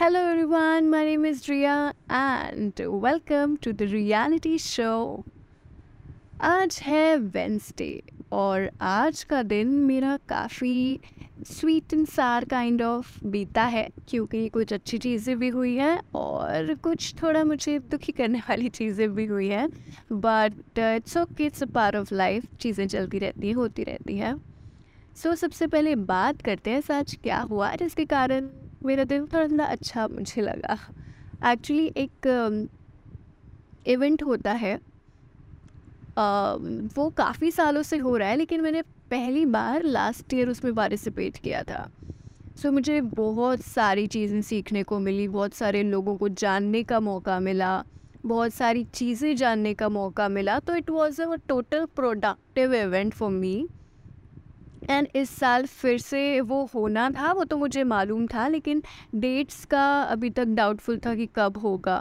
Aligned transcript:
Hello 0.00 0.20
everyone, 0.20 0.88
my 0.90 1.04
name 1.04 1.24
is 1.24 1.48
Ria 1.48 1.92
and 2.08 2.80
welcome 2.86 3.56
to 3.56 3.72
the 3.72 3.86
reality 3.86 4.56
show. 4.56 5.24
आज 6.40 6.78
है 6.82 7.16
Wednesday 7.16 8.02
और 8.32 8.70
आज 8.80 9.22
का 9.24 9.42
दिन 9.42 9.68
मेरा 9.68 10.16
काफ़ी 10.28 11.00
sweet 11.46 11.94
and 11.94 12.06
sour 12.06 12.44
kind 12.44 12.82
of 12.82 13.24
बीता 13.24 13.64
है 13.64 13.88
क्योंकि 14.08 14.48
कुछ 14.48 14.72
अच्छी 14.72 14.98
चीज़ें 14.98 15.38
भी 15.38 15.48
हुई 15.48 15.74
हैं 15.76 16.00
और 16.14 16.74
कुछ 16.74 17.14
थोड़ा 17.22 17.44
मुझे 17.44 17.78
दुखी 17.78 18.12
करने 18.12 18.38
वाली 18.38 18.68
चीज़ें 18.68 19.14
भी 19.14 19.26
हुई 19.26 19.48
हैं 19.48 19.68
but 20.12 20.78
it's 20.78 21.16
okay 21.16 21.46
it's 21.46 21.62
a 21.62 21.66
part 21.66 21.96
of 21.96 22.14
life 22.14 22.44
चीज़ें 22.60 22.86
चलती 22.88 23.18
रहती 23.18 23.48
हैं 23.48 23.54
होती 23.54 23.84
रहती 23.84 24.16
हैं। 24.18 24.34
सो 25.16 25.28
so, 25.28 25.36
सबसे 25.36 25.66
पहले 25.66 25.94
बात 25.94 26.42
करते 26.42 26.70
हैं 26.70 26.80
सच 26.80 27.14
क्या 27.22 27.40
हुआ? 27.40 27.74
जिसके 27.74 28.04
कारण 28.04 28.48
मेरा 28.84 29.04
दिन 29.04 29.26
थोड़ा 29.26 29.64
अच्छा 29.64 30.06
मुझे 30.08 30.42
लगा। 30.42 30.78
एक्चुअली 31.52 31.92
एक 31.96 32.68
इवेंट 33.86 34.22
होता 34.22 34.52
है। 34.52 34.78
uh, 34.78 36.58
वो 36.96 37.08
काफ़ी 37.10 37.50
सालों 37.50 37.82
से 37.82 37.96
हो 37.96 38.16
रहा 38.16 38.28
है 38.28 38.36
लेकिन 38.36 38.60
मैंने 38.60 38.82
पहली 38.82 39.44
बार 39.46 39.82
लास्ट 39.82 40.34
ईयर 40.34 40.48
उसमें 40.48 40.74
पार्टिसिपेट 40.74 41.36
किया 41.36 41.62
था। 41.62 41.90
सो 42.56 42.68
so, 42.68 42.74
मुझे 42.74 43.00
बहुत 43.00 43.60
सारी 43.60 44.06
चीज़ें 44.06 44.40
सीखने 44.42 44.82
को 44.82 44.98
मिली 44.98 45.28
बहुत 45.28 45.54
सारे 45.54 45.82
लोगों 45.82 46.16
को 46.16 46.28
जानने 46.28 46.82
का 46.82 47.00
मौका 47.00 47.38
मिला 47.40 47.84
बहुत 48.26 48.54
सारी 48.54 48.84
चीज़ें 48.84 49.36
जानने 49.36 49.74
का 49.74 49.88
मौका 49.88 50.28
मिला। 50.28 50.58
तो 50.58 50.74
it 50.74 50.90
was 50.90 51.22
a 51.22 51.34
total 51.48 51.84
productive 51.84 52.74
event 52.74 53.14
for 53.14 53.30
me 53.30 53.68
and 54.90 55.08
इस 55.16 55.30
साल 55.30 55.66
फिर 55.66 55.98
से 55.98 56.40
वो 56.40 56.64
होना 56.74 57.08
था, 57.10 57.32
वो 57.32 57.44
तो 57.44 57.56
मुझे 57.56 57.84
मालूम 57.84 58.26
था, 58.26 58.46
लेकिन 58.48 58.82
डेट्स 59.14 59.64
का 59.64 59.86
अभी 60.02 60.30
तक 60.30 60.46
डाउटफुल 60.56 60.98
था 61.06 61.14
कि 61.14 61.28
कब 61.36 61.58
होगा। 61.58 61.98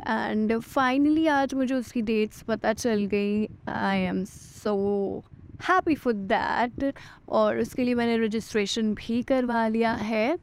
एंड 0.00 0.58
फाइनली 0.58 1.26
आज 1.26 1.54
मुझे 1.54 1.74
उसकी 1.74 2.02
डेट्स 2.02 2.42
पता 2.42 2.72
चल 2.72 3.04
गई। 3.06 3.48
I 3.68 3.98
am 3.98 4.24
so 4.24 5.22
happy 5.68 5.94
for 5.94 6.12
that 6.12 6.92
और 7.28 7.58
उसके 7.58 7.84
लिए 7.84 7.94
मैंने 7.94 8.16
रजिस्ट्रेशन 8.24 8.94
भी 8.94 9.22
करवा 9.22 9.66
लिया 9.68 9.92
है। 9.92 10.38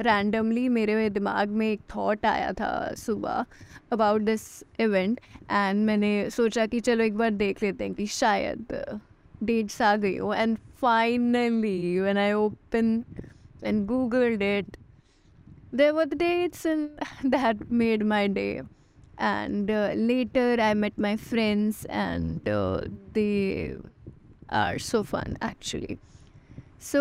रैंडमली 0.00 0.68
मेरे 0.68 1.08
दिमाग 1.10 1.48
में 1.48 1.66
एक 1.70 1.80
थॉट 1.94 2.26
आया 2.26 2.52
था 2.52 2.94
सुबह 2.96 3.44
अबाउट 3.92 4.20
दिस 4.22 4.42
इवेंट 4.80 5.20
एंड 5.50 5.84
मैंने 5.86 6.28
सोचा 6.30 6.66
कि 6.66 6.80
चलो 6.80 7.04
एक 7.04 7.16
बार 7.16 7.30
देख 7.30 7.62
लेते 7.62 7.84
हैं 7.84 7.94
कि 7.94 8.06
शायद 8.06 8.72
डेट्स 9.42 9.80
आ 9.82 9.94
गई 9.96 10.16
हो 10.16 10.32
and 10.34 10.56
finally 10.80 11.98
when 12.00 12.18
I 12.18 12.32
open 12.32 13.04
and 13.64 13.86
Google 13.86 14.36
date 14.36 14.76
there 15.74 15.92
were 15.92 16.04
the 16.04 16.18
dates 16.18 16.66
in 16.66 16.86
that 17.26 17.70
made 17.72 18.02
my 18.02 18.28
day 18.28 18.50
and 19.20 19.70
later 19.96 20.60
I 20.60 20.74
met 20.74 21.00
my 21.00 21.16
friends 21.16 21.84
and 21.86 22.40
they 23.14 23.76
are 24.52 24.78
so 24.78 25.02
fun 25.02 25.36
actually 25.44 25.96
so 26.82 27.00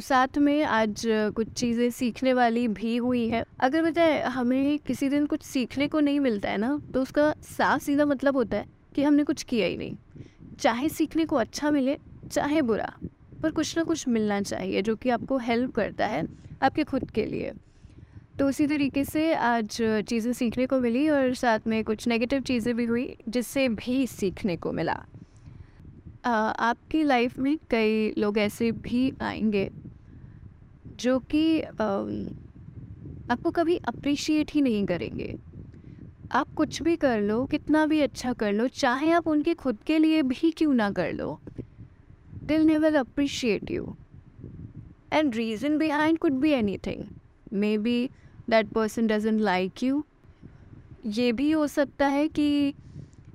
साथ 0.00 0.38
में 0.38 0.62
आज 0.64 1.02
कुछ 1.36 1.48
चीज़ें 1.52 1.90
सीखने 1.90 2.32
वाली 2.32 2.66
भी 2.68 2.96
हुई 2.96 3.26
है। 3.28 3.42
अगर 3.60 3.82
बताए 3.82 4.20
हमें 4.22 4.78
किसी 4.78 5.08
दिन 5.08 5.26
कुछ 5.26 5.42
सीखने 5.42 5.88
को 5.88 6.00
नहीं 6.00 6.20
मिलता 6.20 6.50
है 6.50 6.56
ना 6.56 6.78
तो 6.94 7.02
उसका 7.02 7.32
साफ़ 7.42 7.82
सीधा 7.82 8.04
मतलब 8.04 8.36
होता 8.36 8.56
है 8.56 8.64
कि 8.94 9.02
हमने 9.02 9.24
कुछ 9.24 9.42
किया 9.42 9.66
ही 9.66 9.76
नहीं। 9.76 9.96
चाहे 10.60 10.88
सीखने 10.88 11.24
को 11.24 11.36
अच्छा 11.36 11.70
मिले 11.70 11.96
चाहे 12.32 12.62
बुरा 12.62 12.92
पर 13.42 13.50
कुछ 13.50 13.76
ना 13.76 13.82
कुछ 13.84 14.06
मिलना 14.08 14.40
चाहिए 14.42 14.82
जो 14.82 14.94
कि 14.96 15.10
आपको 15.10 15.38
हेल्प 15.38 15.74
करता 15.74 16.06
है 16.06 16.22
आपके 16.62 16.84
खुद 16.84 17.10
के 17.10 17.24
लिए। 17.26 17.52
तो 18.38 18.48
उसी 18.48 18.66
तरीके 18.66 19.04
से 19.04 19.32
आज 19.34 19.76
चीज़ें 20.08 20.32
सीखने 20.32 20.66
को 20.66 20.80
मिली 20.80 21.08
और 21.08 21.34
साथ 21.34 21.66
में 21.66 21.82
कुछ 21.84 22.06
नेगेटिव 22.08 22.42
चीज़ें 22.42 22.74
भी 22.76 22.84
हुई 22.84 23.16
जिससे 23.28 23.68
भी 23.68 24.06
सीखने 24.06 24.56
को 24.56 24.72
मिला। 24.72 24.96
आ, 26.24 26.30
आपकी 26.30 27.02
लाइफ 27.02 27.38
में 27.38 27.56
कई 27.70 28.12
लोग 28.18 28.38
ऐसे 28.38 28.70
भी 28.72 29.12
आएँगे 29.22 29.68
जो 31.00 31.18
कि 31.30 31.60
आपको 33.30 33.50
कभी 33.50 33.76
अप्रिशिएट 33.88 34.50
ही 34.52 34.60
नहीं 34.60 34.84
करेंगे। 34.86 35.34
आप 36.32 36.54
कुछ 36.56 36.80
भी 36.82 36.96
कर 36.96 37.20
लो, 37.20 37.44
कितना 37.46 37.84
भी 37.86 38.00
अच्छा 38.00 38.32
कर 38.32 38.52
लो, 38.52 38.66
चाहे 38.68 39.10
आप 39.10 39.26
उनके 39.28 39.54
खुद 39.54 39.78
के 39.86 39.98
लिए 39.98 40.22
भी 40.22 40.50
क्यों 40.50 40.72
ना 40.74 40.90
कर 40.90 41.12
लो 41.12 41.38
दिल 42.44 42.66
never 42.66 42.94
appreciate 42.94 43.70
you 43.70 43.94
and 45.12 45.34
reason 45.34 45.78
behind 45.78 46.18
could 46.18 46.32
be 46.32 46.50
anything 46.86 47.04
maybe 47.78 48.08
that 48.50 48.68
person 48.68 49.06
doesn't 49.06 49.40
like 49.40 49.82
you 49.82 50.04
ये 51.06 51.30
भी 51.32 51.50
हो 51.50 51.66
सकता 51.66 52.06
है 52.06 52.26
कि 52.28 52.74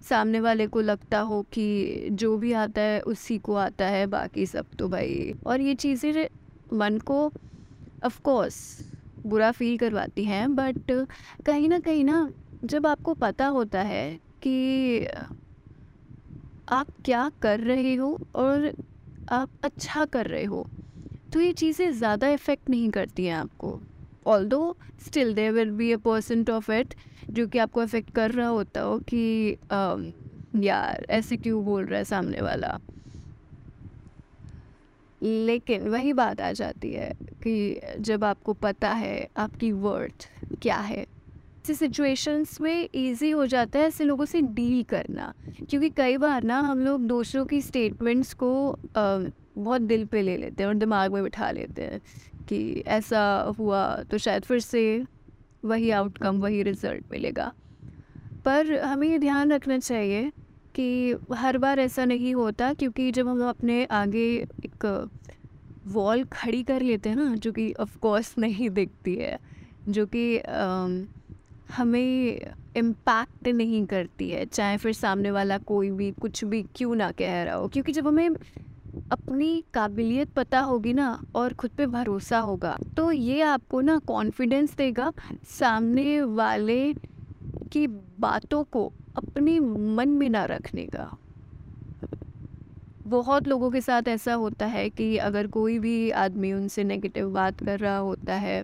सामने 0.09 0.40
वाले 0.40 0.68
को 0.68 0.81
लगता 0.81 1.19
हो 1.19 1.41
कि 1.53 2.07
जो 2.12 2.38
भी 2.38 2.51
आता 2.53 2.81
है, 2.81 3.00
उसी 3.01 3.38
को 3.38 3.56
आता 3.56 3.85
है, 3.85 4.06
बाकी 4.07 4.46
सब 4.46 4.66
तो 4.80 4.88
भाई। 4.90 5.34
और 5.46 5.62
ये 5.62 5.75
चीज़ें 5.75 6.28
मन 6.74 6.97
को 6.97 7.25
ऑफ़ 8.06 8.19
कोर्स 8.22 8.57
बुरा 9.25 9.51
फील 9.51 9.78
करवाती 9.78 10.24
हैं 10.24 10.56
बट 10.56 10.91
कहीं 11.46 11.69
ना 11.69 11.80
कहीं 11.80 12.03
ना 12.03 12.30
जब 12.64 12.88
आपको 12.88 13.14
पता 13.14 13.46
होता 13.48 13.82
है 13.82 14.04
कि 14.42 15.06
आप 16.68 16.88
क्या 17.06 17.30
कर 17.42 17.60
रहे 17.60 17.94
हो 17.96 18.20
और 18.36 18.72
आप 19.28 19.50
अच्छा 19.64 20.06
कर 20.06 20.28
रहे 20.28 20.44
हो 20.46 20.68
तो 21.32 21.42
ये 21.42 21.54
चीज़ें 21.54 21.92
ज़्यादा 21.92 22.30
इफ़ेक्ट 22.30 22.70
नहीं 22.70 22.90
करती 22.92 23.26
हैं 23.26 23.36
आपको। 23.36 23.82
Although 24.46 24.62
still 25.00 25.34
there 25.34 25.52
will 25.52 25.72
be 25.72 25.92
a 25.94 25.98
percent 25.98 26.50
of 26.50 26.72
it 26.72 26.94
जो 27.30 27.48
कि 27.48 27.60
आपको 27.60 27.82
अफेक्ट 27.82 28.10
कर 28.12 28.32
रहा 28.32 28.48
होता 28.48 28.82
हो 28.82 29.00
कि 29.10 29.58
um, 29.74 30.12
यार 30.54 31.06
ऐसे 31.12 31.38
क्यों 31.38 31.64
बोल 31.66 31.86
रहा 31.86 31.98
है 32.00 32.06
सामने 32.06 32.42
वाला। 32.42 32.80
लेकिन 35.22 35.88
वही 35.88 36.14
बात 36.14 36.42
आ 36.42 36.52
जाती 36.52 36.92
है 36.94 37.12
कि 37.44 37.82
जब 38.00 38.24
आपको 38.24 38.54
पता 38.54 38.90
है 38.94 39.28
आपकी 39.38 39.72
वर्थ 39.72 40.28
क्या 40.62 40.78
है 40.82 41.06
ऐसी 41.62 41.74
सिचुएशंस 41.76 42.60
में 42.62 42.90
इजी 42.96 43.30
हो 43.32 43.46
जाता 43.46 43.80
है 43.80 43.88
ऐसे 43.88 44.04
लोगों 44.04 44.26
से 44.26 44.40
डील 44.42 44.82
करना। 44.84 45.34
क्योंकि 45.70 45.90
कई 45.90 46.18
बार 46.18 46.44
ना 46.44 46.60
हम 46.60 46.80
लोग 46.80 47.02
दूसरों 47.08 47.46
की 47.46 47.62
स्टेटमेंट्स 47.62 48.34
को 48.34 48.50
बहुत 48.96 49.82
दिल 49.82 50.06
पे 50.06 50.22
ले 50.22 50.38
लेते 50.38 50.64
हैं 50.64 50.68
और 50.68 50.76
दिमाग 50.76 51.14
में 51.14 51.24
बिठा 51.24 51.50
लेते 51.52 51.82
हैं 51.82 52.00
कि 52.50 52.84
ऐसा 52.88 53.22
हुआ 53.60 53.84
तो 54.12 54.18
शायद 54.18 54.44
फिर 54.44 54.60
से 54.60 54.84
वही 55.66 55.90
आउटकम 55.92 56.40
वही 56.42 56.64
रिज़ल्ट 56.64 57.12
मिलेगा। 57.12 57.52
पर 58.46 58.74
हमें 58.80 59.08
ये 59.08 59.20
ध्यान 59.20 59.52
रखना 59.52 59.78
चाहिए 59.80 60.32
कि 60.76 61.16
हर 61.34 61.58
बार 61.58 61.80
ऐसा 61.80 62.06
नहीं 62.06 62.34
होता 62.36 62.74
क्योंकि 62.74 63.12
जब 63.12 63.28
हम 63.28 63.48
अपने 63.50 63.84
आगे 63.94 64.26
एक 64.66 65.10
वॉल 65.88 66.24
खड़ी 66.34 66.64
कर 66.64 66.82
लेते 66.82 67.10
हैं 67.10 67.16
ना, 67.16 67.36
जो 67.36 67.52
कि 67.52 67.72
ऑफ़ 67.74 67.98
कोर्स 67.98 68.36
नहीं 68.38 68.70
दिखती 68.70 69.16
है, 69.16 69.38
जो 69.90 70.06
कि 70.06 70.38
हमें 71.72 72.40
इम्पैक्ट 72.78 73.48
नहीं 73.50 73.86
करती 73.86 74.30
है, 74.30 74.46
चाहे 74.46 74.78
फिर 74.78 74.94
सामने 74.94 75.32
वाला 75.32 75.58
कोई 75.58 75.92
भी 75.92 76.12
कुछ 76.12 76.44
भी 76.44 76.62
क्यों 76.76 76.96
ना 76.96 77.12
कह 77.12 77.42
रहा 77.44 77.56
हो, 77.56 77.68
क्योंकि 77.68 77.92
जब 77.92 78.08
हमें 78.08 78.30
अपनी 79.12 79.64
काबिलियत 79.74 80.34
पता 80.34 80.60
होगी 80.60 80.94
ना 80.94 81.08
और 81.36 81.54
ख़ुद 81.54 81.72
पे 81.72 81.86
भरोसा 81.88 82.40
होगा 82.40 82.78
तो 82.98 83.12
ये 83.12 83.42
आपको 83.42 83.81
ना 83.81 83.98
कॉन्फिडेंस 84.08 84.76
देगा 84.76 85.12
सामने 85.50 86.22
वाले 86.22 86.94
की 87.72 87.86
बातों 88.20 88.64
को 88.64 88.92
अपने 89.18 89.60
मन 89.60 90.10
में 90.10 90.30
ना 90.30 90.44
रखने 90.46 90.86
का। 90.86 91.10
बहुत 93.08 93.48
लोगों 93.48 93.70
के 93.72 93.81
साथ 93.81 94.08
ऐसा 94.08 94.34
होता 94.34 94.66
है 94.66 94.90
कि 94.90 95.16
अगर 95.20 95.48
कोई 95.48 95.80
भी 95.80 96.10
आदमी 96.18 96.52
उनसे 96.54 96.84
नेगेटिव 96.84 97.30
बात 97.30 97.64
कर 97.64 97.80
रहा 97.80 97.98
होता 97.98 98.34
है 98.36 98.64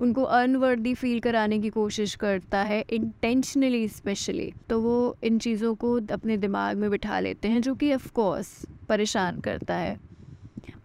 उनको 0.00 0.22
अनवर्दी 0.22 0.94
फील 0.94 1.20
कराने 1.20 1.58
की 1.58 1.68
कोशिश 1.70 2.14
करता 2.14 2.62
है 2.62 2.84
इंटेंशनली 2.90 3.88
स्पेशली 3.88 4.52
तो 4.70 4.80
वो 4.80 5.16
इन 5.24 5.38
चीज़ों 5.38 5.74
को 5.74 6.00
अपने 6.12 6.36
दिमाग 6.36 6.76
में 6.76 6.90
बिठा 6.90 7.20
लेते 7.20 7.48
हैं, 7.48 7.60
जो 7.60 7.74
कि 7.74 7.94
ऑफकोर्स 7.94 8.66
परेशान 8.88 9.40
करता 9.40 9.74
है। 9.74 10.00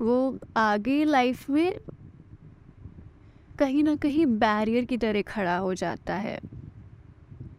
वो 0.02 0.40
आगे 0.58 1.04
लाइफ 1.04 1.50
में 1.50 1.80
कहीं 3.60 3.84
ना 3.84 3.96
कहीं 3.96 4.26
बैरियर 4.26 4.86
की 4.86 4.98
तरह 4.98 5.22
खड़ा 5.22 5.58
हो 5.58 5.74
जाता 5.74 6.16
है। 6.16 6.40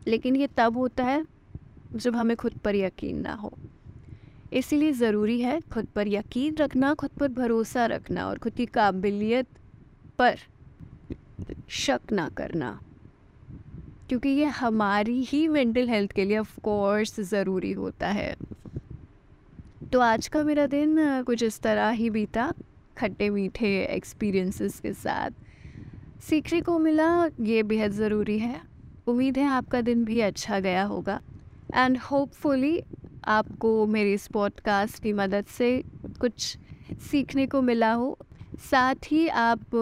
लेकिन 0.06 0.36
ये 0.36 0.48
तब 0.56 0.76
होता 0.76 1.04
है, 1.04 1.24
जब 1.94 2.16
हमें 2.16 2.36
खुद 2.36 2.52
पर 2.52 2.76
यकीन 2.76 3.20
ना 3.20 3.34
हो। 3.34 3.52
इसीलिए 4.52 4.92
ज़रूरी 4.92 5.40
है 5.40 5.60
खुद 5.60 5.86
पर 5.86 6.08
यकीन 6.08 6.56
रखना, 6.56 6.94
खुद 6.94 7.10
पर 7.10 7.28
भरोसा 7.28 7.86
रखना 7.86 8.26
और 8.28 8.38
खुद 8.38 8.52
की 8.52 8.66
काबिलियत 8.66 9.46
पर 10.18 10.38
शक 11.68 12.00
ना 12.12 12.28
करना। 12.28 12.80
क्योंकि 14.08 14.28
ये 14.28 14.44
हमारी 14.44 15.22
ही 15.22 15.48
मेंटल 15.48 15.88
हेल्थ 15.88 16.12
के 16.12 16.24
लिए 16.24 16.38
ऑफ़ 16.38 16.60
कोर्स 16.60 17.20
ज़रूरी 17.20 17.72
होता 17.72 18.08
है। 18.08 18.36
तो 19.92 20.00
आज 20.00 20.28
का 20.28 20.44
मेरा 20.44 20.66
दिन 20.66 21.22
कुछ 21.22 21.42
इस 21.42 21.60
तरह 21.60 21.88
ही 21.90 22.10
बीता, 22.10 22.52
खट्टे 22.98 23.30
मीठे 23.30 23.84
एक्सपीरियंसेस 23.84 24.80
के 24.80 24.92
साथ। 24.92 25.30
सीखने 26.22 26.60
को 26.60 26.78
मिला, 26.78 27.26
ये 27.40 27.62
बेहद 27.62 27.90
ज़रूरी 27.90 28.38
है। 28.38 28.60
उम्मीद 29.06 29.38
है 29.38 29.44
आपका 29.44 29.80
दिन 29.80 30.04
भी 30.04 30.20
अच्छा 30.20 30.60
गया 30.60 30.84
होगा। 30.84 31.20
एंड 31.74 31.98
होपफुली 31.98 32.82
आपको 33.24 33.86
मेरे 33.86 34.12
इस 34.14 34.26
पॉडकास्ट 34.26 35.02
की 35.02 35.12
मदद 35.12 35.44
से 35.44 35.82
कुछ 36.20 36.58
सीखने 37.10 37.46
को 37.46 37.62
मिला 37.62 37.92
हो। 37.92 38.18
साथ 38.60 39.06
ही 39.06 39.26
आप 39.28 39.74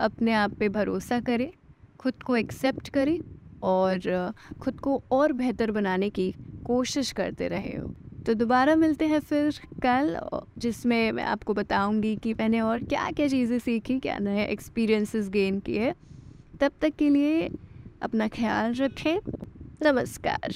अपने 0.00 0.32
आप 0.32 0.52
पे 0.52 0.68
भरोसा 0.68 1.20
करें, 1.20 1.50
खुद 1.98 2.22
को 2.22 2.36
एक्सेप्ट 2.36 2.88
करें 2.88 3.18
और 3.62 4.32
खुद 4.60 4.80
को 4.80 5.02
और 5.12 5.32
बेहतर 5.32 5.70
बनाने 5.70 6.10
की 6.10 6.30
कोशिश 6.66 7.12
करते 7.12 7.48
रहे 7.48 7.76
हो। 7.76 7.94
तो 8.26 8.34
दोबारा 8.34 8.74
मिलते 8.76 9.06
हैं 9.06 9.20
फिर 9.20 9.58
कल 9.82 10.16
जिसमें 10.58 11.12
मैं 11.12 11.24
आपको 11.24 11.54
बताऊँगी 11.54 12.14
कि 12.16 12.34
मैंने 12.34 12.60
और 12.60 12.84
क्या 12.84 13.10
क्या 13.10 13.28
चीज़ें 13.28 13.58
सीखी, 13.58 13.98
क्या 13.98 14.18
नए 14.18 14.44
एक्सपीरियंसेस 14.46 15.28
गेन 15.28 15.60
किए। 15.60 15.92
तब 16.60 16.72
तक 16.80 16.96
के 16.98 17.08
लिए 17.08 17.48
अपना 18.02 18.28
ख्याल 18.28 18.74
रखें। 18.74 19.18
नमस्कार। 19.82 20.54